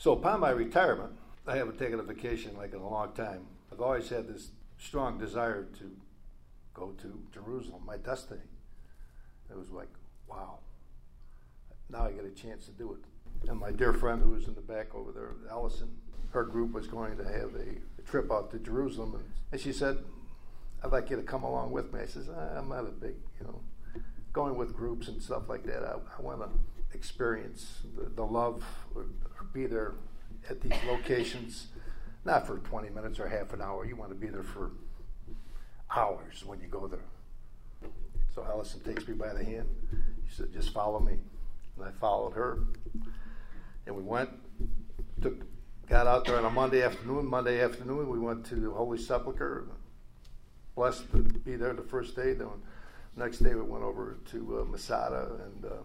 So 0.00 0.12
upon 0.12 0.40
my 0.40 0.48
retirement, 0.48 1.12
I 1.46 1.58
haven't 1.58 1.78
taken 1.78 2.00
a 2.00 2.02
vacation 2.02 2.56
like 2.56 2.72
in 2.72 2.80
a 2.80 2.88
long 2.88 3.12
time. 3.12 3.42
I've 3.70 3.82
always 3.82 4.08
had 4.08 4.26
this 4.26 4.52
strong 4.78 5.18
desire 5.18 5.64
to 5.78 5.90
go 6.72 6.94
to 7.02 7.20
Jerusalem, 7.34 7.82
my 7.84 7.98
destiny. 7.98 8.40
It 9.50 9.58
was 9.58 9.68
like, 9.70 9.90
wow, 10.26 10.60
now 11.90 12.06
I 12.06 12.12
get 12.12 12.24
a 12.24 12.30
chance 12.30 12.64
to 12.64 12.72
do 12.72 12.94
it. 12.94 13.50
And 13.50 13.60
my 13.60 13.72
dear 13.72 13.92
friend 13.92 14.22
who 14.22 14.30
was 14.30 14.48
in 14.48 14.54
the 14.54 14.62
back 14.62 14.94
over 14.94 15.12
there, 15.12 15.34
Allison, 15.50 15.90
her 16.30 16.44
group 16.44 16.72
was 16.72 16.86
going 16.86 17.18
to 17.18 17.24
have 17.24 17.54
a, 17.54 17.76
a 17.98 18.02
trip 18.06 18.32
out 18.32 18.50
to 18.52 18.58
Jerusalem, 18.58 19.16
and, 19.16 19.24
and, 19.52 19.60
she 19.60 19.70
said, 19.70 19.98
"I'd 20.82 20.92
like 20.92 21.10
you 21.10 21.16
to 21.16 21.22
come 21.22 21.42
along 21.42 21.72
with 21.72 21.92
me." 21.92 22.00
I 22.00 22.06
says, 22.06 22.28
"I'm 22.28 22.70
not 22.70 22.84
a 22.86 22.90
big, 22.90 23.16
you 23.38 23.46
know, 23.46 23.60
going 24.32 24.56
with 24.56 24.74
groups 24.74 25.08
and 25.08 25.20
stuff 25.20 25.48
like 25.50 25.64
that. 25.64 25.82
I, 25.82 25.96
I 26.18 26.22
want 26.22 26.40
to 26.40 26.48
experience 26.96 27.82
the, 27.96 28.08
the 28.08 28.24
love, 28.24 28.62
be 29.52 29.66
there 29.66 29.94
at 30.48 30.60
these 30.60 30.78
locations, 30.86 31.68
not 32.24 32.46
for 32.46 32.58
20 32.58 32.90
minutes 32.90 33.18
or 33.18 33.28
half 33.28 33.52
an 33.52 33.60
hour. 33.60 33.84
You 33.84 33.96
want 33.96 34.10
to 34.10 34.16
be 34.16 34.28
there 34.28 34.42
for 34.42 34.72
hours 35.94 36.44
when 36.44 36.60
you 36.60 36.66
go 36.66 36.86
there." 36.86 37.90
So 38.34 38.44
Allison 38.44 38.80
takes 38.80 39.06
me 39.08 39.14
by 39.14 39.32
the 39.32 39.44
hand. 39.44 39.68
She 40.28 40.34
said, 40.34 40.52
"Just 40.52 40.72
follow 40.72 41.00
me." 41.00 41.18
And 41.76 41.88
I 41.88 41.92
followed 41.92 42.34
her. 42.34 42.58
And 43.86 43.96
we 43.96 44.02
went, 44.02 44.30
took, 45.20 45.34
got 45.88 46.06
out 46.06 46.26
there 46.26 46.36
on 46.36 46.44
a 46.44 46.50
Monday 46.50 46.82
afternoon. 46.82 47.26
Monday 47.26 47.60
afternoon, 47.60 48.08
we 48.08 48.18
went 48.18 48.44
to 48.46 48.56
the 48.56 48.70
Holy 48.70 48.98
Sepulchre. 48.98 49.66
Blessed 50.74 51.10
to 51.12 51.18
be 51.18 51.56
there 51.56 51.72
the 51.72 51.82
first 51.82 52.14
day. 52.14 52.34
Then 52.34 52.48
next 53.16 53.38
day, 53.38 53.54
we 53.54 53.62
went 53.62 53.82
over 53.82 54.18
to 54.30 54.60
uh, 54.60 54.64
Masada 54.64 55.30
and 55.44 55.64
uh, 55.64 55.76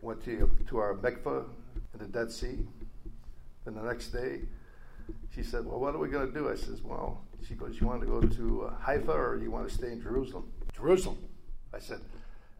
went 0.00 0.22
to, 0.24 0.50
to 0.68 0.78
our 0.78 0.94
mikveh 0.94 1.44
in 1.94 1.98
the 2.00 2.06
Dead 2.06 2.30
Sea. 2.30 2.58
Then 3.68 3.74
the 3.74 3.86
next 3.86 4.08
day, 4.08 4.40
she 5.34 5.42
said, 5.42 5.66
Well, 5.66 5.78
what 5.78 5.94
are 5.94 5.98
we 5.98 6.08
going 6.08 6.26
to 6.26 6.32
do? 6.32 6.48
I 6.48 6.54
says, 6.54 6.80
Well, 6.82 7.20
she 7.46 7.52
goes, 7.52 7.78
You 7.78 7.86
want 7.86 8.00
to 8.00 8.06
go 8.06 8.22
to 8.22 8.62
uh, 8.62 8.80
Haifa 8.80 9.12
or 9.12 9.36
you 9.36 9.50
want 9.50 9.68
to 9.68 9.74
stay 9.74 9.92
in 9.92 10.00
Jerusalem? 10.00 10.50
Jerusalem. 10.74 11.18
I 11.74 11.78
said, 11.78 12.00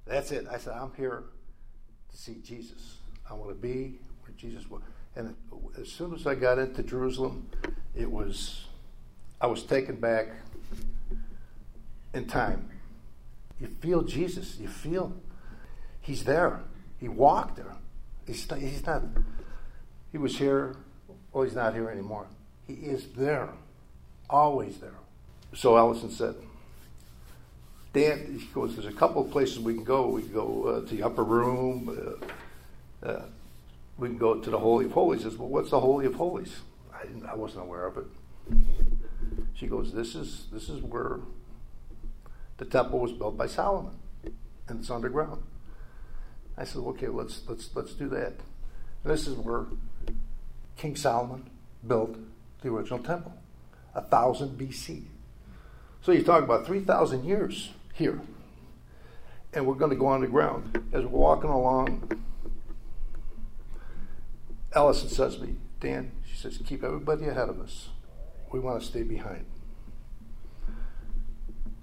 That's 0.07 0.33
it. 0.33 0.47
I 0.53 0.59
said, 0.59 0.75
I'm 0.75 0.93
here 0.99 1.25
to 2.11 2.17
see 2.17 2.43
Jesus. 2.45 2.99
I 3.31 3.33
want 3.33 3.49
to 3.49 3.55
be 3.55 4.01
where 4.21 4.35
Jesus 4.37 4.69
was. 4.69 4.83
And 5.17 5.35
as 5.81 5.89
soon 5.91 6.15
as 6.15 6.27
I 6.27 6.35
got 6.35 6.59
into 6.59 6.83
Jerusalem, 6.83 7.49
it 7.97 8.11
was, 8.11 8.67
I 9.41 9.47
was 9.47 9.63
taken 9.63 9.97
back 9.97 10.27
in 12.13 12.27
time. 12.27 12.69
You 13.59 13.69
feel 13.81 14.03
Jesus. 14.03 14.59
You 14.61 14.69
feel 14.69 15.15
He's 16.03 16.25
there. 16.25 16.61
He 17.01 17.09
walked 17.09 17.57
there. 17.57 17.77
He's, 18.27 18.47
he's 18.59 18.85
not, 18.85 19.05
He 20.13 20.19
was 20.19 20.37
here. 20.37 20.77
Well, 21.33 21.45
He's 21.45 21.55
not 21.55 21.75
here 21.75 21.91
anymore. 21.91 22.27
He 22.67 22.75
is 22.75 23.09
there. 23.17 23.49
Always 24.29 24.79
there. 24.79 24.95
So 25.55 25.77
Allison 25.77 26.11
said, 26.11 26.35
Dan, 27.93 28.39
he 28.39 28.47
goes, 28.53 28.75
there's 28.75 28.87
a 28.87 28.97
couple 28.97 29.25
of 29.25 29.31
places 29.31 29.59
we 29.59 29.75
can 29.75 29.85
go. 29.85 30.09
We 30.09 30.23
can 30.23 30.33
go 30.33 30.65
uh, 30.65 30.89
to 30.89 30.95
the 30.95 31.03
upper 31.03 31.25
room. 31.25 32.19
Uh, 33.03 33.07
uh, 33.07 33.23
we 33.97 34.09
can 34.09 34.19
go 34.19 34.39
to 34.39 34.51
the 34.51 34.59
Holy 34.59 34.85
of 34.85 34.93
Holies. 34.93 35.23
He 35.23 35.31
says, 35.31 35.39
well, 35.39 35.49
what's 35.49 35.71
the 35.71 35.81
Holy 35.81 36.07
of 36.07 36.15
Holies? 36.15 36.55
I, 36.95 37.05
didn't, 37.05 37.27
I 37.27 37.35
wasn't 37.35 37.65
aware 37.65 37.87
of 37.87 37.97
it. 37.99 38.07
She 39.55 39.67
goes, 39.67 39.93
this 39.93 40.15
is, 40.15 40.47
this 40.53 40.69
is 40.69 40.83
where 40.83 41.21
the 42.59 42.65
temple 42.65 43.01
was 43.01 43.13
built 43.13 43.37
by 43.37 43.47
Solomon, 43.47 43.99
and 44.69 44.81
it's 44.81 44.91
underground. 44.91 45.43
I 46.57 46.65
said, 46.65 46.79
okay, 46.79 47.09
let's, 47.09 47.43
let's, 47.49 47.75
let's 47.75 47.95
do 47.95 48.09
that. 48.11 48.35
And 49.05 49.13
this 49.13 49.27
is 49.27 49.37
where 49.37 49.67
King 50.79 50.97
Solomon 50.97 51.51
built 51.87 52.17
the 52.63 52.69
original 52.69 53.01
temple, 53.01 53.35
a 53.95 54.01
thousand 54.01 54.59
BC. 54.59 55.03
So 56.01 56.13
you're 56.13 56.23
talking 56.23 56.45
about 56.45 56.65
3,000 56.65 57.25
years 57.25 57.71
here. 57.93 58.21
And 59.53 59.67
we're 59.67 59.75
going 59.75 59.91
to 59.91 59.97
go 59.97 60.09
underground. 60.09 60.83
As 60.93 61.05
we're 61.05 61.19
walking 61.19 61.51
along, 61.51 62.23
Allison 64.75 65.09
says 65.09 65.37
to 65.37 65.43
me, 65.43 65.57
Dan, 65.81 66.13
she 66.31 66.37
says, 66.37 66.61
keep 66.65 66.85
everybody 66.85 67.27
ahead 67.27 67.49
of 67.49 67.61
us. 67.61 67.89
We 68.53 68.61
want 68.61 68.81
to 68.81 68.87
stay 68.87 69.03
behind. 69.03 69.45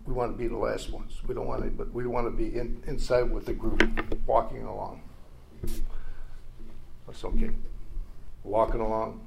We 0.06 0.14
want 0.14 0.32
to 0.32 0.38
be 0.38 0.48
the 0.48 0.58
last 0.58 0.92
ones. 0.92 1.20
We 1.28 1.34
don't 1.34 1.48
want 1.48 1.64
to, 1.64 1.70
but 1.72 1.92
we 1.92 2.06
want 2.06 2.28
to 2.28 2.32
be 2.32 2.58
in, 2.58 2.82
inside 2.88 3.32
with 3.32 3.46
the 3.46 3.54
group, 3.54 3.82
walking 4.26 4.64
along. 4.64 5.02
That's 7.08 7.24
okay. 7.26 7.52
Walking 8.46 8.80
along. 8.80 9.22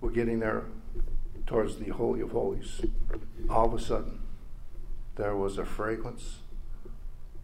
We're 0.00 0.10
getting 0.10 0.40
there 0.40 0.64
towards 1.46 1.76
the 1.76 1.90
Holy 1.90 2.20
of 2.22 2.32
Holies. 2.32 2.80
All 3.48 3.66
of 3.66 3.74
a 3.74 3.80
sudden, 3.80 4.18
there 5.14 5.36
was 5.36 5.58
a 5.58 5.64
fragrance 5.64 6.38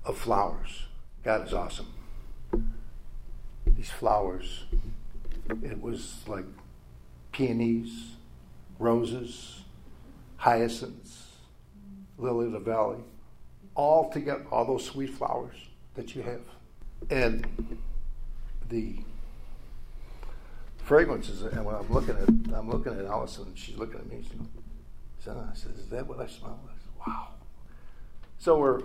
of 0.04 0.18
flowers. 0.18 0.86
God 1.22 1.46
is 1.46 1.54
awesome. 1.54 1.86
These 3.64 3.90
flowers, 3.90 4.64
it 5.62 5.80
was 5.80 6.24
like 6.26 6.44
peonies, 7.30 8.16
roses, 8.80 9.62
hyacinths, 10.36 11.26
lily 12.18 12.46
of 12.46 12.52
the 12.52 12.58
valley, 12.58 13.04
all 13.76 14.10
together, 14.10 14.44
all 14.50 14.64
those 14.64 14.84
sweet 14.84 15.10
flowers 15.10 15.54
that 15.94 16.16
you 16.16 16.22
have. 16.22 16.42
And 17.08 17.46
the 18.68 18.96
fragrances, 20.78 21.42
and 21.42 21.64
when 21.64 21.74
I'm 21.74 21.92
looking 21.92 22.16
at, 22.16 22.56
I'm 22.56 22.70
looking 22.70 22.98
at 22.98 23.04
Allison, 23.04 23.52
she's 23.54 23.76
looking 23.76 24.00
at 24.00 24.08
me, 24.08 24.22
she 24.22 24.38
says, 25.24 25.36
I 25.36 25.54
says, 25.54 25.78
is 25.78 25.88
that 25.88 26.06
what 26.06 26.20
I 26.20 26.26
smell? 26.26 26.60
I 26.64 26.72
said, 26.78 27.06
wow. 27.06 27.28
So 28.38 28.58
we're 28.58 28.82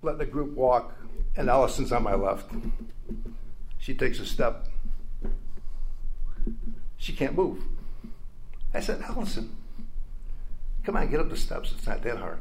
letting 0.00 0.18
the 0.18 0.26
group 0.26 0.54
walk, 0.54 0.94
and 1.36 1.48
Allison's 1.48 1.92
on 1.92 2.02
my 2.02 2.14
left. 2.14 2.50
She 3.78 3.94
takes 3.94 4.18
a 4.20 4.26
step. 4.26 4.68
She 6.96 7.12
can't 7.12 7.34
move. 7.34 7.62
I 8.72 8.80
said, 8.80 9.02
Allison, 9.02 9.54
come 10.84 10.96
on, 10.96 11.10
get 11.10 11.20
up 11.20 11.28
the 11.28 11.36
steps. 11.36 11.72
It's 11.72 11.86
not 11.86 12.02
that 12.02 12.16
hard. 12.16 12.38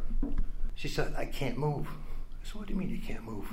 She 0.75 0.87
said, 0.87 1.13
I 1.17 1.25
can't 1.25 1.57
move. 1.57 1.87
I 1.87 2.47
said, 2.47 2.55
What 2.55 2.67
do 2.67 2.73
you 2.73 2.79
mean 2.79 2.89
you 2.89 2.99
can't 2.99 3.23
move? 3.23 3.51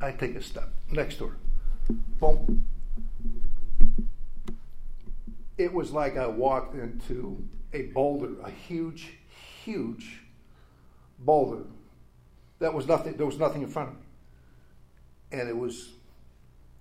I 0.00 0.12
take 0.12 0.34
a 0.34 0.42
step 0.42 0.70
next 0.90 1.16
to 1.16 1.28
her. 1.28 1.36
Boom. 1.88 2.64
It 5.58 5.72
was 5.72 5.92
like 5.92 6.16
I 6.16 6.26
walked 6.26 6.74
into 6.74 7.42
a 7.72 7.82
boulder, 7.82 8.34
a 8.42 8.50
huge, 8.50 9.14
huge 9.64 10.20
boulder. 11.18 11.64
That 12.58 12.74
was 12.74 12.86
nothing. 12.86 13.14
There 13.16 13.26
was 13.26 13.38
nothing 13.38 13.62
in 13.62 13.68
front 13.68 13.90
of 13.90 13.94
me, 13.94 14.00
and 15.32 15.48
it 15.48 15.56
was 15.56 15.90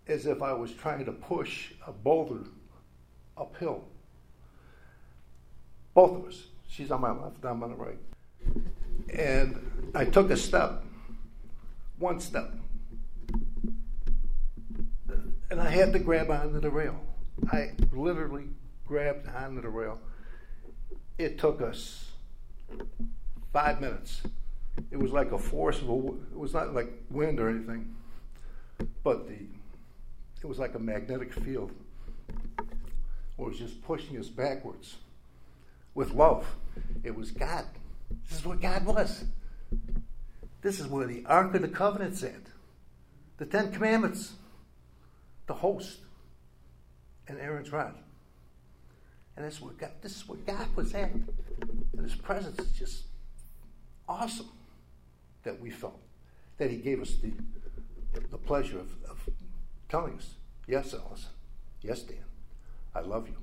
as 0.07 0.25
if 0.25 0.41
I 0.41 0.53
was 0.53 0.71
trying 0.71 1.05
to 1.05 1.11
push 1.11 1.71
a 1.85 1.91
boulder 1.91 2.45
uphill. 3.37 3.83
Both 5.93 6.19
of 6.19 6.27
us. 6.27 6.43
She's 6.67 6.91
on 6.91 7.01
my 7.01 7.11
left, 7.11 7.43
I'm 7.45 7.63
on 7.63 7.69
the 7.69 7.75
right. 7.75 7.97
And 9.13 9.91
I 9.95 10.03
took 10.05 10.29
a 10.29 10.37
step, 10.37 10.83
one 11.97 12.19
step, 12.19 12.51
and 15.49 15.61
I 15.61 15.69
had 15.69 15.93
to 15.93 15.99
grab 15.99 16.29
onto 16.29 16.59
the 16.59 16.69
rail. 16.69 16.99
I 17.51 17.71
literally 17.91 18.45
grabbed 18.85 19.27
onto 19.27 19.61
the 19.61 19.69
rail. 19.69 19.99
It 21.17 21.39
took 21.39 21.61
us 21.61 22.11
five 23.53 23.79
minutes. 23.79 24.21
It 24.91 24.97
was 24.97 25.11
like 25.11 25.31
a 25.31 25.37
force 25.37 25.81
of 25.81 25.89
a, 25.89 25.93
it 25.93 26.37
was 26.37 26.53
not 26.53 26.73
like 26.73 26.91
wind 27.09 27.39
or 27.39 27.49
anything, 27.49 27.95
but 29.03 29.27
the, 29.27 29.33
it 29.33 30.45
was 30.45 30.59
like 30.59 30.75
a 30.75 30.79
magnetic 30.79 31.33
field. 31.33 31.71
It 32.59 32.65
was 33.37 33.57
just 33.57 33.81
pushing 33.83 34.17
us 34.17 34.27
backwards 34.27 34.97
with 35.93 36.13
love. 36.13 36.45
It 37.03 37.15
was 37.15 37.31
God. 37.31 37.65
This 38.29 38.39
is 38.39 38.45
what 38.45 38.61
God 38.61 38.85
was. 38.85 39.25
This 40.61 40.79
is 40.79 40.87
where 40.87 41.07
the 41.07 41.23
Ark 41.25 41.53
of 41.55 41.61
the 41.61 41.67
Covenant's 41.67 42.23
at. 42.23 42.33
The 43.37 43.45
Ten 43.45 43.71
Commandments, 43.71 44.33
the 45.47 45.53
host, 45.53 45.99
and 47.27 47.39
Aaron's 47.39 47.71
rod. 47.71 47.95
And 49.35 49.45
that's 49.45 49.61
where 49.61 49.73
God, 49.73 49.91
this 50.01 50.15
is 50.15 50.27
where 50.27 50.39
God 50.39 50.67
was 50.75 50.93
at. 50.93 51.11
And 51.11 52.01
his 52.01 52.15
presence 52.15 52.59
is 52.59 52.71
just 52.71 53.03
awesome 54.07 54.49
that 55.43 55.59
we 55.59 55.69
felt. 55.69 55.99
That 56.57 56.71
he 56.71 56.77
gave 56.77 57.01
us 57.01 57.15
the, 57.15 57.33
the 58.31 58.37
pleasure 58.37 58.79
of, 58.79 58.91
of 59.09 59.29
telling 59.89 60.15
us, 60.17 60.35
yes, 60.67 60.93
Allison, 60.93 61.31
yes, 61.81 62.01
Dan, 62.01 62.17
I 62.93 63.01
love 63.01 63.27
you. 63.27 63.35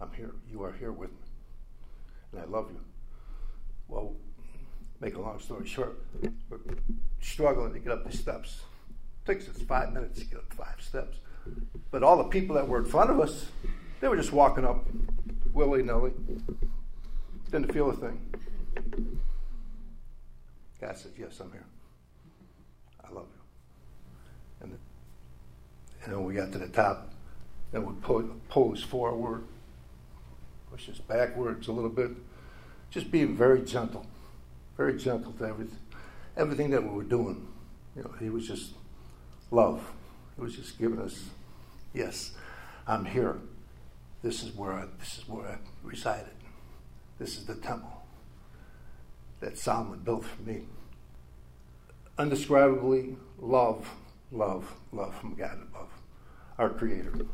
I'm 0.00 0.12
here. 0.12 0.34
You 0.50 0.62
are 0.62 0.72
here 0.72 0.92
with 0.92 1.10
me. 1.10 1.26
And 2.32 2.40
I 2.40 2.44
love 2.44 2.70
you. 2.70 2.80
Well, 3.88 4.14
make 5.00 5.16
a 5.16 5.20
long 5.20 5.38
story 5.38 5.66
short, 5.66 5.98
we're 6.50 6.58
struggling 7.20 7.72
to 7.74 7.78
get 7.78 7.92
up 7.92 8.10
the 8.10 8.16
steps. 8.16 8.62
It 9.22 9.32
takes 9.32 9.48
us 9.48 9.60
five 9.62 9.92
minutes 9.92 10.20
to 10.20 10.26
get 10.26 10.38
up 10.38 10.52
five 10.52 10.80
steps. 10.80 11.18
But 11.90 12.02
all 12.02 12.16
the 12.18 12.24
people 12.24 12.56
that 12.56 12.68
were 12.68 12.78
in 12.78 12.84
front 12.84 13.10
of 13.10 13.20
us, 13.20 13.46
they 14.00 14.08
were 14.08 14.16
just 14.16 14.32
walking 14.32 14.64
up 14.64 14.86
willy 15.52 15.82
nilly. 15.82 16.12
Didn't 17.50 17.72
feel 17.72 17.90
a 17.90 17.96
thing. 17.96 18.20
God 20.80 20.96
said, 20.96 21.12
Yes, 21.18 21.40
I'm 21.40 21.50
here. 21.52 21.64
I 23.02 23.12
love 23.12 23.26
you. 23.32 24.64
And, 24.64 24.78
and 26.04 26.12
then 26.12 26.24
we 26.24 26.34
got 26.34 26.52
to 26.52 26.58
the 26.58 26.68
top, 26.68 27.12
then 27.72 27.86
we 27.86 27.94
pose 28.48 28.82
forward, 28.82 29.44
push 30.70 30.88
us 30.88 30.98
backwards 30.98 31.68
a 31.68 31.72
little 31.72 31.90
bit, 31.90 32.10
just 32.90 33.10
being 33.10 33.36
very 33.36 33.62
gentle, 33.62 34.06
very 34.76 34.98
gentle 34.98 35.32
to 35.32 35.44
everything, 35.44 35.78
everything 36.36 36.70
that 36.70 36.82
we 36.82 36.90
were 36.90 37.02
doing. 37.02 37.46
You 37.94 38.02
know, 38.02 38.12
he 38.20 38.28
was 38.28 38.46
just 38.46 38.72
love. 39.50 39.82
He 40.36 40.42
was 40.42 40.54
just 40.54 40.78
giving 40.78 41.00
us, 41.00 41.30
yes, 41.96 42.32
I'm 42.86 43.04
here. 43.04 43.38
This 44.22 44.42
is 44.42 44.54
where 44.54 44.72
I, 44.72 44.84
this 45.00 45.18
is 45.18 45.28
where 45.28 45.46
I 45.46 45.56
resided. 45.82 46.34
This 47.18 47.38
is 47.38 47.46
the 47.46 47.54
temple 47.54 48.02
that 49.40 49.58
Solomon 49.58 50.00
built 50.00 50.24
for 50.24 50.42
me. 50.42 50.62
Undescribably 52.18 53.16
love, 53.38 53.88
love, 54.30 54.72
love 54.92 55.14
from 55.16 55.34
God 55.34 55.58
above, 55.62 55.88
our 56.58 56.70
Creator. 56.70 57.26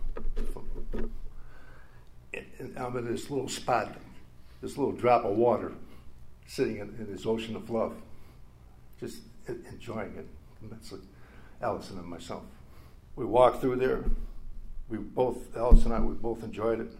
And 2.58 2.78
I'm 2.78 2.96
in 2.96 3.04
this 3.04 3.30
little 3.30 3.48
spot, 3.48 3.96
this 4.60 4.78
little 4.78 4.92
drop 4.92 5.24
of 5.24 5.36
water, 5.36 5.72
sitting 6.46 6.76
in, 6.76 6.94
in 6.98 7.12
this 7.12 7.26
ocean 7.26 7.56
of 7.56 7.70
love, 7.70 7.94
just 9.00 9.22
enjoying 9.46 10.14
it 10.16 10.26
immensely. 10.62 11.00
Allison 11.60 11.98
and 11.98 12.06
myself. 12.06 12.42
We 13.14 13.24
walked 13.24 13.60
through 13.60 13.76
there. 13.76 14.04
We 14.92 14.98
both, 14.98 15.56
Allison 15.56 15.90
and 15.90 16.02
I, 16.02 16.06
we 16.06 16.12
both 16.12 16.44
enjoyed 16.44 16.78
it. 16.78 16.92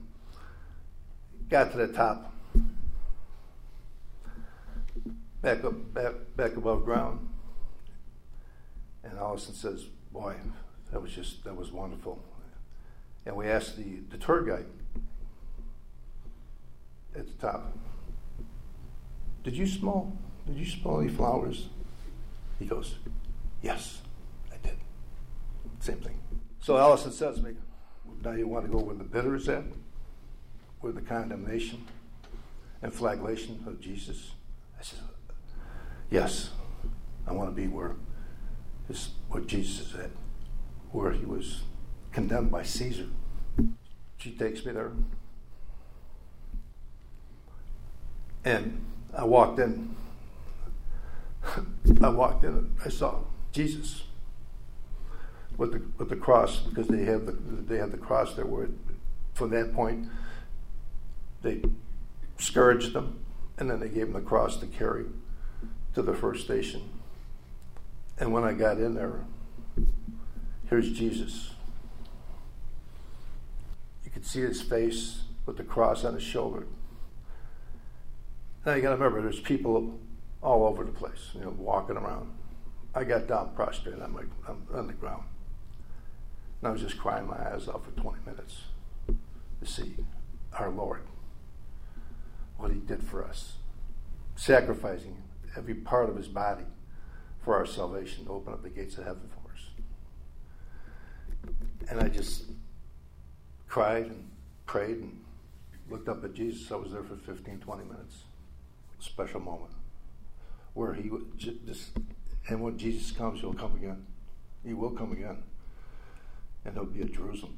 Got 1.51 1.73
to 1.73 1.77
the 1.77 1.89
top. 1.89 2.33
Back 5.43 5.63
up, 5.63 5.93
back, 5.93 6.15
back 6.35 6.57
above 6.57 6.87
ground. 6.87 7.29
And 9.05 9.19
Allison 9.19 9.53
says, 9.53 9.85
Boy, 10.11 10.37
that 10.91 11.03
was 11.03 11.13
just, 11.13 11.45
that 11.45 11.55
was 11.55 11.71
wonderful. 11.71 12.25
And 13.27 13.37
we 13.37 13.47
asked 13.47 13.77
the, 13.77 14.01
the 14.09 14.17
tour 14.17 14.41
guide 14.41 14.65
at 17.15 17.27
the 17.27 17.35
top, 17.35 17.77
Did 19.45 19.55
you 19.55 19.67
smell, 19.67 20.17
did 20.47 20.57
you 20.57 20.65
smell 20.65 20.99
any 20.99 21.11
flowers? 21.11 21.69
He 22.59 22.65
goes, 22.65 22.95
Yes. 23.61 24.01
I 24.51 24.57
did." 24.67 24.79
Same 25.81 25.99
thing. 25.99 26.19
So 26.59 26.79
Allison 26.79 27.13
says 27.13 27.37
to 27.37 27.43
me, 27.43 27.53
Now 28.25 28.33
you 28.33 28.47
want 28.47 28.65
to 28.67 28.71
go 28.71 28.79
where 28.79 28.95
the 28.95 29.05
bitter 29.05 29.35
is 29.35 29.49
at? 29.49 29.65
Where 30.81 30.93
the 30.93 31.01
condemnation 31.01 31.87
and 32.81 32.93
flagellation 32.93 33.65
of 33.67 33.81
Jesus? 33.81 34.33
I 34.79 34.83
said, 34.83 35.01
Yes. 36.11 36.51
I 37.27 37.33
want 37.33 37.55
to 37.55 37.55
be 37.55 37.69
where, 37.69 37.95
his, 38.89 39.11
where 39.29 39.43
Jesus 39.43 39.89
is 39.89 39.95
at, 39.95 40.11
where 40.91 41.13
he 41.13 41.25
was 41.25 41.63
condemned 42.13 42.51
by 42.51 42.65
Caesar. 42.65 43.07
She 44.19 44.33
takes 44.33 44.65
me 44.65 44.73
there. 44.73 44.91
And 48.45 48.85
I 49.17 49.25
walked 49.25 49.61
in. 49.61 49.97
I 52.03 52.09
walked 52.09 52.45
in. 52.45 52.75
I 52.85 52.89
saw 52.89 53.21
Jesus 53.53 54.03
with 55.57 55.73
the 55.73 55.83
with 55.99 56.09
the 56.09 56.17
cross 56.17 56.61
because 56.61 56.89
they 56.89 57.05
have 57.05 57.27
the 57.27 57.33
they 57.33 57.79
have 57.79 57.93
the 57.93 57.99
cross 57.99 58.35
there. 58.35 58.47
Where 58.47 58.69
from 59.35 59.51
that 59.51 59.75
point 59.75 60.09
they 61.43 61.63
scourged 62.39 62.93
them, 62.93 63.25
and 63.59 63.71
then 63.71 63.81
they 63.81 63.89
gave 63.89 64.13
them 64.13 64.13
the 64.13 64.21
cross 64.21 64.57
to 64.59 64.67
carry 64.67 65.07
to 65.95 66.03
the 66.03 66.15
first 66.15 66.45
station. 66.45 66.89
And 68.19 68.33
when 68.33 68.45
I 68.45 68.53
got 68.53 68.79
in 68.79 68.95
there, 68.95 69.25
here's 70.69 70.93
Jesus. 70.93 71.51
You 74.05 74.11
could 74.11 74.27
see 74.27 74.41
his 74.41 74.63
face 74.63 75.23
with 75.47 75.57
the 75.57 75.65
cross 75.65 76.05
on 76.05 76.15
his 76.15 76.23
shoulder. 76.23 76.67
Now 78.65 78.75
you 78.75 78.83
got 78.83 78.91
to 78.91 78.97
remember, 78.97 79.23
there's 79.23 79.41
people 79.41 79.99
all 80.41 80.67
over 80.67 80.85
the 80.85 80.93
place, 80.93 81.31
you 81.35 81.41
know, 81.41 81.55
walking 81.59 81.97
around. 81.97 82.31
I 82.95 83.05
got 83.05 83.27
down 83.27 83.55
prostrate 83.55 83.99
my, 83.99 84.23
on 84.75 84.87
the 84.87 84.93
ground. 84.93 85.25
And 86.63 86.69
I 86.69 86.71
was 86.73 86.81
just 86.81 86.97
crying 86.97 87.27
my 87.27 87.35
eyes 87.53 87.69
out 87.69 87.85
for 87.85 87.91
20 88.01 88.19
minutes 88.25 88.63
to 89.09 89.67
see 89.67 89.97
our 90.53 90.71
Lord, 90.71 91.03
what 92.57 92.71
He 92.71 92.79
did 92.79 93.03
for 93.03 93.25
us, 93.25 93.55
sacrificing 94.37 95.17
every 95.57 95.75
part 95.75 96.09
of 96.09 96.17
His 96.17 96.29
body 96.29 96.67
for 97.45 97.57
our 97.57 97.67
salvation 97.67 98.27
to 98.27 98.31
open 98.31 98.53
up 98.53 98.63
the 98.63 98.71
gates 98.71 98.97
of 98.97 99.05
heaven 99.05 99.29
for 99.29 99.53
us. 99.53 99.71
And 101.91 102.01
I 102.01 102.07
just 102.07 102.45
cried 103.67 104.07
and 104.07 104.31
prayed 104.65 104.99
and 104.99 105.21
looked 105.91 106.09
up 106.09 106.23
at 106.23 106.33
Jesus. 106.33 106.71
I 106.71 106.77
was 106.77 106.93
there 106.93 107.03
for 107.03 107.17
15, 107.17 107.59
20 107.59 107.85
minutes. 107.85 108.23
Special 109.01 109.41
moment 109.41 109.73
where 110.75 110.95
He 110.95 111.11
would 111.11 111.37
just, 111.37 111.91
and 112.49 112.63
when 112.63 112.79
Jesus 112.79 113.11
comes, 113.11 113.41
He'll 113.41 113.53
come 113.53 113.75
again. 113.75 114.07
He 114.65 114.75
will 114.75 114.91
come 114.93 115.11
again 115.11 115.43
and 116.65 116.75
there'll 116.75 116.89
be 116.89 117.03
a 117.03 117.07
Jerusalem. 117.07 117.57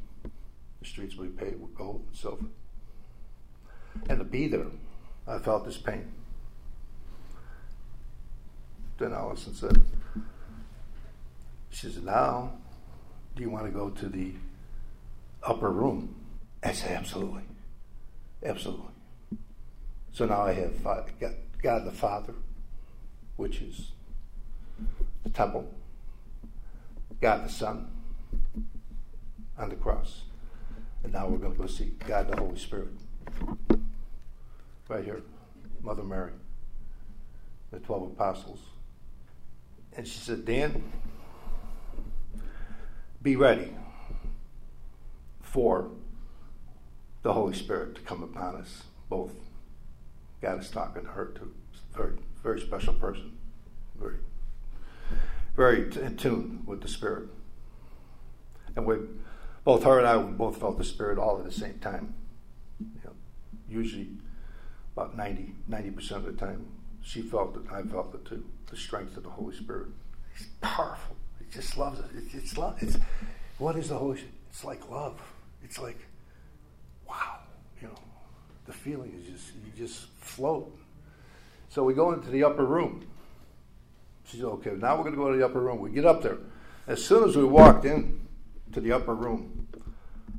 The 0.81 0.87
streets 0.87 1.17
will 1.17 1.27
be 1.27 1.33
paved 1.33 1.61
with 1.61 1.75
gold 1.75 2.05
and 2.07 2.17
silver. 2.17 2.47
And 4.09 4.19
to 4.19 4.25
be 4.25 4.49
there, 4.49 4.67
I 5.27 5.39
felt 5.39 5.65
this 5.65 5.79
pain. 5.79 6.13
Then 8.99 9.13
Allison 9.13 9.55
said, 9.55 9.83
She 11.71 11.91
said, 11.91 12.05
Now, 12.05 12.53
do 13.35 13.43
you 13.43 13.51
want 13.51 13.67
to 13.67 13.73
go 13.73 13.91
to 13.91 14.09
the 14.09 14.33
upper 15.43 15.71
room? 15.71 16.15
I 16.63 16.73
said, 16.73 16.93
Absolutely. 16.93 17.43
Absolutely. 18.45 18.87
So 20.13 20.27
now 20.27 20.43
I 20.43 20.53
have 20.53 20.83
God 20.85 21.85
the 21.85 21.93
Father, 21.93 22.35
which 23.37 23.61
is 23.61 23.91
the 25.25 25.31
temple, 25.31 25.73
God 27.21 27.45
the 27.45 27.49
Son, 27.49 27.91
on 29.59 29.69
the 29.69 29.77
cross. 29.77 30.23
And 31.03 31.13
now 31.13 31.29
we're 31.29 31.39
going 31.39 31.53
to 31.53 31.59
go 31.59 31.67
see 31.67 31.95
God 32.07 32.29
the 32.29 32.37
Holy 32.37 32.59
Spirit. 32.59 32.89
Right 34.89 35.05
here, 35.05 35.23
Mother 35.83 36.03
Mary, 36.03 36.33
the 37.71 37.79
12 37.79 38.13
apostles. 38.13 38.61
And 39.97 40.07
she 40.07 40.19
said, 40.19 40.45
Dan, 40.45 40.83
be 43.23 43.37
ready 43.37 43.73
for 45.41 45.91
the 47.23 47.33
Holy 47.33 47.55
Spirit 47.55 47.95
to 47.95 48.01
come 48.03 48.23
upon 48.23 48.57
us 48.57 48.85
both. 49.09 49.33
God 50.43 50.61
is 50.61 50.71
talking 50.71 51.03
to 51.05 51.09
her 51.09 51.27
too. 51.27 51.55
Very, 51.95 52.13
very 52.43 52.61
special 52.61 52.93
person. 52.95 53.37
Very, 53.99 54.17
very 55.57 55.91
in 56.03 56.17
tune 56.17 56.63
with 56.67 56.83
the 56.83 56.89
Spirit. 56.89 57.29
And 58.77 58.85
we 58.85 58.97
both 59.65 59.85
her 59.85 59.99
and 59.99 60.07
I, 60.07 60.19
both 60.19 60.59
felt 60.61 60.79
the 60.79 60.85
Spirit 60.85 61.19
all 61.19 61.39
at 61.39 61.45
the 61.45 61.53
same 61.53 61.79
time. 61.79 62.15
You 62.81 63.01
know, 63.05 63.13
usually 63.69 64.09
about 64.95 65.17
90, 65.17 65.55
90% 65.69 66.11
of 66.13 66.25
the 66.25 66.33
time, 66.33 66.67
she 67.03 67.23
felt 67.23 67.57
it, 67.57 67.63
I 67.73 67.83
felt 67.83 68.15
it 68.15 68.25
too. 68.25 68.45
The 68.71 68.77
strength 68.77 69.17
of 69.17 69.25
the 69.25 69.31
Holy 69.31 69.55
Spirit. 69.57 69.89
He's 70.37 70.49
powerful. 70.61 71.17
He 71.39 71.47
just 71.51 71.77
loves 71.77 72.01
it. 72.01 72.07
It's, 72.15 72.35
it's 72.35 72.59
love. 72.59 72.77
It's, 72.81 72.99
what 73.59 73.77
is 73.77 73.89
the 73.89 73.97
Holy 73.97 74.19
Spirit? 74.19 74.35
It's 74.51 74.65
like 74.65 74.91
love. 74.91 75.21
It's 75.63 75.79
like, 75.79 75.99
wow, 77.09 77.39
you 77.81 77.89
know, 77.89 77.95
the 78.67 78.73
feeling 78.73 79.13
is 79.19 79.27
just, 79.27 79.55
you 79.65 79.73
just 79.77 80.09
float. 80.21 80.77
So 81.69 81.83
we 81.85 81.95
go 81.95 82.13
into 82.13 82.31
the 82.31 82.45
upper 82.45 82.65
room. 82.65 83.07
She 84.27 84.37
said, 84.39 84.47
okay, 84.47 84.71
now 84.71 84.97
we're 84.97 85.05
going 85.05 85.15
to 85.15 85.21
go 85.21 85.31
to 85.33 85.37
the 85.37 85.45
upper 85.45 85.61
room. 85.61 85.81
We 85.81 85.91
get 85.91 86.05
up 86.05 86.23
there. 86.23 86.39
As 86.87 87.05
soon 87.05 87.29
as 87.29 87.37
we 87.37 87.45
walked 87.45 87.85
in, 87.85 88.21
to 88.75 88.81
the 88.81 88.93
upper 88.93 89.15
room. 89.15 89.67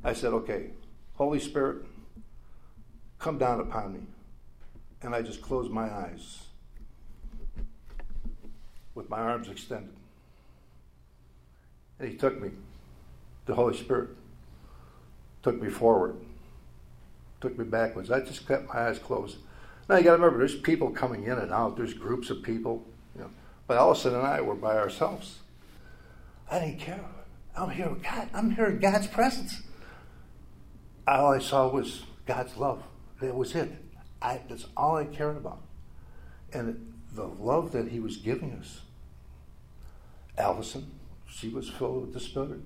I 0.04 0.12
said, 0.12 0.32
Okay, 0.32 0.70
Holy 1.14 1.40
Spirit, 1.40 1.84
come 3.18 3.38
down 3.38 3.60
upon 3.60 3.94
me. 3.94 4.00
And 5.02 5.14
I 5.14 5.22
just 5.22 5.42
closed 5.42 5.70
my 5.70 5.92
eyes 5.92 6.44
with 8.94 9.10
my 9.10 9.18
arms 9.18 9.48
extended. 9.48 9.94
And 11.98 12.08
he 12.08 12.16
took 12.16 12.40
me, 12.40 12.50
the 13.46 13.54
Holy 13.54 13.76
Spirit 13.76 14.10
took 15.42 15.60
me 15.60 15.70
forward, 15.70 16.16
took 17.40 17.58
me 17.58 17.64
backwards. 17.64 18.10
I 18.10 18.20
just 18.20 18.46
kept 18.46 18.68
my 18.68 18.80
eyes 18.80 18.98
closed. 18.98 19.38
Now 19.88 19.96
you 19.96 20.02
got 20.02 20.16
to 20.16 20.22
remember, 20.22 20.38
there's 20.38 20.58
people 20.60 20.90
coming 20.90 21.24
in 21.24 21.38
and 21.38 21.52
out. 21.52 21.76
There's 21.76 21.94
groups 21.94 22.28
of 22.28 22.42
people, 22.42 22.84
you 23.14 23.22
know. 23.22 23.30
But 23.66 23.78
Allison 23.78 24.14
and 24.14 24.26
I 24.26 24.40
were 24.40 24.54
by 24.54 24.76
ourselves. 24.76 25.38
I 26.50 26.58
didn't 26.58 26.80
care. 26.80 27.00
I'm 27.56 27.70
here 27.70 27.88
with 27.88 28.02
God. 28.02 28.28
I'm 28.34 28.50
here 28.50 28.66
in 28.66 28.78
God's 28.78 29.06
presence. 29.06 29.62
All 31.08 31.32
I 31.32 31.38
saw 31.38 31.68
was 31.68 32.02
God's 32.26 32.56
love. 32.56 32.82
That 33.20 33.34
was 33.34 33.54
it. 33.54 33.72
I, 34.20 34.42
that's 34.48 34.66
all 34.76 34.96
I 34.96 35.04
cared 35.04 35.36
about. 35.36 35.62
And 36.52 36.94
the 37.12 37.24
love 37.24 37.72
that 37.72 37.88
He 37.88 38.00
was 38.00 38.18
giving 38.18 38.52
us. 38.52 38.80
Allison, 40.36 40.90
she 41.28 41.48
was 41.48 41.68
full 41.68 42.02
of 42.02 42.12
the 42.12 42.20
Spirit. 42.20 42.60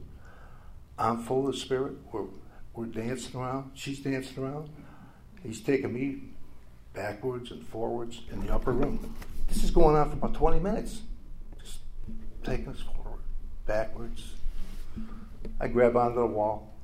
I'm 0.99 1.23
full 1.23 1.47
of 1.47 1.55
the 1.55 1.61
Spirit. 1.61 1.95
We're, 2.11 2.25
we're 2.75 2.87
dancing 2.87 3.41
around. 3.41 3.73
She's 3.75 4.01
dancing 4.01 4.43
around. 4.43 4.71
He's 5.43 5.61
taking 5.61 5.93
me 5.93 6.23
backwards 6.93 7.53
and 7.53 7.65
forwards 7.67 8.23
in 8.33 8.45
the 8.45 8.53
upper 8.53 8.73
room. 8.73 9.15
This 9.49 9.63
is 9.63 9.71
going 9.71 9.97
on 9.97 10.11
for 10.11 10.17
about 10.17 10.35
20 10.35 10.59
minutes. 10.59 11.03
Just 11.63 11.79
taking 12.43 12.69
us 12.69 12.81
forward, 12.81 13.21
backwards. 13.67 14.35
I 15.61 15.69
grab 15.69 15.97
onto 15.97 16.21
the 16.21 16.27
wall. 16.27 16.75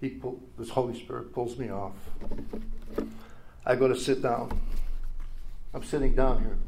He 0.00 0.10
pull, 0.10 0.40
this 0.58 0.70
Holy 0.70 0.98
Spirit 0.98 1.32
pulls 1.32 1.56
me 1.58 1.70
off. 1.70 1.92
I 3.64 3.74
go 3.76 3.88
to 3.88 3.96
sit 3.96 4.22
down. 4.22 4.60
I'm 5.72 5.82
sitting 5.82 6.14
down 6.14 6.40
here. 6.40 6.58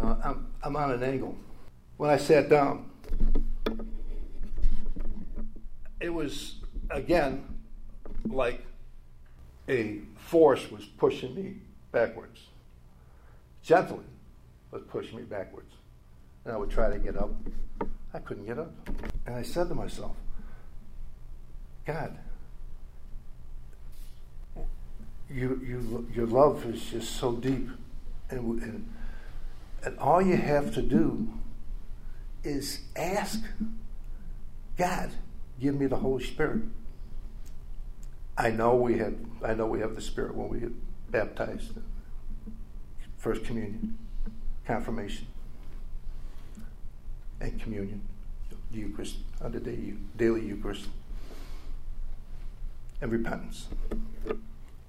Uh, 0.00 0.16
I'm, 0.22 0.46
I'm 0.62 0.76
on 0.76 0.92
an 0.92 1.02
angle. 1.02 1.36
When 1.96 2.10
I 2.10 2.18
sat 2.18 2.48
down, 2.48 2.90
it 6.00 6.12
was 6.12 6.56
again 6.90 7.44
like 8.28 8.64
a 9.68 10.00
force 10.16 10.70
was 10.70 10.84
pushing 10.84 11.34
me 11.34 11.56
backwards. 11.90 12.40
Gently, 13.62 14.04
but 14.70 14.88
pushing 14.88 15.16
me 15.16 15.22
backwards. 15.22 15.72
And 16.44 16.52
I 16.52 16.56
would 16.56 16.70
try 16.70 16.90
to 16.90 16.98
get 16.98 17.16
up. 17.16 17.30
I 18.16 18.20
couldn't 18.20 18.46
get 18.46 18.58
up. 18.58 18.72
And 19.26 19.36
I 19.36 19.42
said 19.42 19.68
to 19.68 19.74
myself, 19.74 20.16
God, 21.84 22.16
you, 25.28 25.60
you, 25.62 26.08
your 26.14 26.26
love 26.26 26.64
is 26.64 26.82
just 26.86 27.16
so 27.16 27.32
deep. 27.32 27.68
And, 28.30 28.62
and, 28.62 28.88
and 29.84 29.98
all 29.98 30.22
you 30.22 30.38
have 30.38 30.72
to 30.74 30.82
do 30.82 31.28
is 32.42 32.80
ask 32.96 33.42
God, 34.78 35.10
give 35.60 35.74
me 35.74 35.86
the 35.86 35.96
Holy 35.96 36.24
Spirit. 36.24 36.62
I 38.38 38.50
know 38.50 38.76
we 38.76 38.98
had 38.98 39.18
I 39.42 39.54
know 39.54 39.66
we 39.66 39.80
have 39.80 39.94
the 39.94 40.00
Spirit 40.02 40.34
when 40.34 40.48
we 40.48 40.60
get 40.60 40.72
baptized. 41.10 41.72
First 43.16 43.44
communion, 43.44 43.96
confirmation, 44.66 45.26
and 47.40 47.60
communion, 47.60 48.00
the 48.70 48.78
Eucharist, 48.78 49.16
and 49.40 49.52
the 49.52 49.60
daily 50.16 50.46
Eucharist, 50.46 50.88
and 53.00 53.12
repentance. 53.12 53.68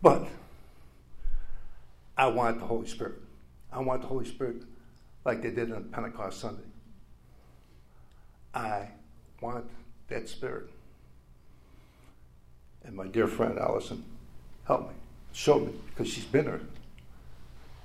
But 0.01 0.27
I 2.17 2.27
want 2.27 2.59
the 2.59 2.65
Holy 2.65 2.87
Spirit. 2.87 3.15
I 3.71 3.79
want 3.79 4.01
the 4.01 4.07
Holy 4.07 4.25
Spirit 4.25 4.63
like 5.25 5.41
they 5.41 5.51
did 5.51 5.71
on 5.71 5.85
Pentecost 5.85 6.39
Sunday. 6.39 6.63
I 8.53 8.89
want 9.41 9.65
that 10.07 10.29
Spirit. 10.29 10.69
And 12.83 12.95
my 12.95 13.07
dear 13.07 13.27
friend 13.27 13.59
Allison 13.59 14.05
helped 14.65 14.89
me, 14.89 14.95
showed 15.33 15.67
me, 15.67 15.73
because 15.89 16.07
she's 16.07 16.25
been 16.25 16.45
there 16.45 16.61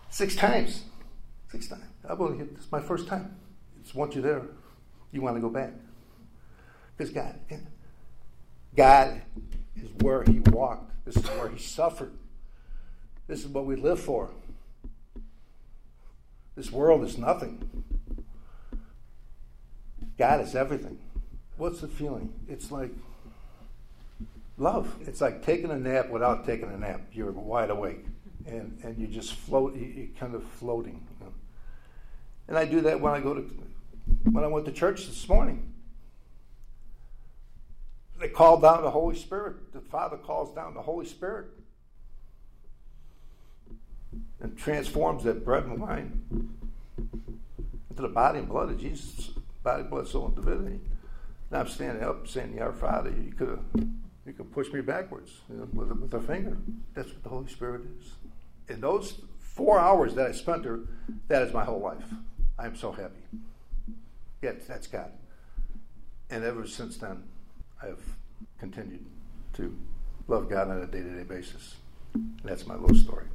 six 0.09 0.37
times. 0.37 0.85
Six 1.50 1.66
times. 1.69 1.83
I've 2.09 2.21
only 2.21 2.38
believe 2.38 2.57
it's 2.57 2.71
my 2.71 2.81
first 2.81 3.09
time. 3.09 3.37
It's 3.83 3.95
once 3.95 4.15
you're 4.15 4.23
there, 4.23 4.43
you 5.11 5.21
want 5.21 5.37
to 5.37 5.41
go 5.41 5.51
back. 5.51 5.73
Because 6.97 7.12
God, 7.12 7.39
God 8.77 9.23
is 9.77 9.91
where 10.01 10.23
He 10.23 10.39
walked. 10.41 11.05
This 11.05 11.17
is 11.17 11.27
where 11.27 11.49
He 11.49 11.59
suffered. 11.59 12.12
This 13.27 13.41
is 13.41 13.49
what 13.49 13.67
we 13.67 13.77
live 13.77 13.99
for. 13.99 14.31
This 16.55 16.71
world 16.71 17.03
is 17.03 17.19
nothing. 17.19 17.85
God 20.19 20.41
is 20.41 20.55
everything. 20.55 20.99
What's 21.57 21.81
the 21.81 21.89
feeling? 21.89 22.33
It's 22.49 22.71
like 22.71 22.91
love. 24.59 24.95
It's 25.07 25.21
like 25.21 25.43
taking 25.45 25.71
a 25.71 25.79
nap 25.79 26.11
without 26.11 26.45
taking 26.45 26.71
a 26.71 26.77
nap. 26.77 27.01
You're 27.12 27.33
wide 27.33 27.71
awake, 27.71 28.05
and 28.47 28.79
and 28.83 28.99
you 28.99 29.07
just 29.07 29.35
float. 29.35 29.75
You're 29.75 30.09
kind 30.19 30.35
of 30.35 30.45
floating. 30.45 31.05
And 32.52 32.59
I 32.59 32.66
do 32.66 32.82
that 32.82 33.00
when 33.00 33.14
I 33.14 33.21
go 33.21 33.32
to 33.32 33.40
when 34.30 34.44
I 34.44 34.47
went 34.47 34.66
to 34.66 34.73
church 34.73 35.06
this 35.06 35.26
morning. 35.26 35.73
They 38.21 38.28
call 38.28 38.61
down 38.61 38.82
the 38.82 38.90
Holy 38.90 39.16
Spirit. 39.16 39.73
The 39.73 39.80
Father 39.80 40.18
calls 40.18 40.54
down 40.54 40.75
the 40.75 40.82
Holy 40.82 41.06
Spirit 41.06 41.47
and 44.38 44.54
transforms 44.54 45.25
that 45.25 45.47
bread 45.47 45.64
and 45.64 45.80
wine 45.80 46.23
into 47.88 48.02
the 48.02 48.09
body 48.09 48.40
and 48.40 48.50
blood 48.50 48.68
of 48.68 48.78
Jesus, 48.78 49.30
body, 49.62 49.85
blood, 49.85 50.06
soul, 50.06 50.26
and 50.26 50.37
divinity. 50.37 50.80
Now 51.50 51.61
I'm 51.61 51.68
standing 51.68 52.04
up 52.04 52.28
saying, 52.28 52.61
Our 52.61 52.75
Father, 52.75 53.09
you 53.12 53.32
could 53.32 53.61
you 54.26 54.35
could 54.35 54.52
push 54.52 54.71
me 54.71 54.82
backwards 54.82 55.40
you 55.49 55.56
know, 55.56 55.68
with, 55.73 55.90
with 55.90 56.12
a 56.12 56.21
finger. 56.21 56.59
That's 56.92 57.09
what 57.09 57.23
the 57.23 57.30
Holy 57.30 57.49
Spirit 57.49 57.80
is. 57.99 58.11
In 58.68 58.82
those 58.82 59.23
four 59.38 59.78
hours 59.78 60.14
that 60.16 60.26
I 60.26 60.32
spent 60.32 60.64
there, 60.64 60.80
that 61.28 61.40
is 61.40 61.54
my 61.54 61.64
whole 61.64 61.80
life. 61.80 62.04
I'm 62.59 62.76
so 62.76 62.92
happy. 62.92 63.21
Yeah, 64.42 64.52
that's 64.66 64.87
God. 64.87 65.11
And 66.30 66.44
ever 66.44 66.66
since 66.66 66.97
then, 66.99 67.23
I've 67.82 68.02
continued 68.59 69.04
to 69.54 69.76
love 70.28 70.49
God 70.49 70.68
on 70.68 70.82
a 70.82 70.87
day 70.87 71.00
to 71.00 71.16
day 71.16 71.25
basis. 71.25 71.76
That's 72.44 72.66
my 72.66 72.75
little 72.76 72.97
story. 72.97 73.26